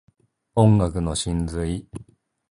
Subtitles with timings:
[0.55, 1.85] 音楽の真髄